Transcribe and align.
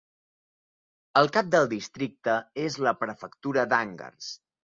El 1.21 1.29
cap 1.35 1.51
del 1.55 1.69
districte 1.73 2.39
és 2.65 2.79
la 2.87 2.95
prefectura 3.03 3.69
d'Angers. 3.77 4.33